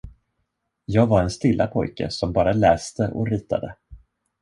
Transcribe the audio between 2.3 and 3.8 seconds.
bara läste och ritade.